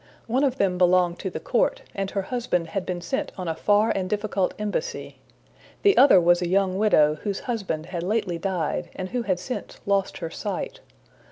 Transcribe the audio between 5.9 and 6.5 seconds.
other was a